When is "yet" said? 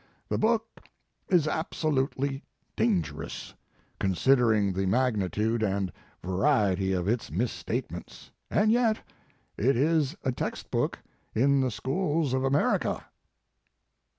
8.71-9.03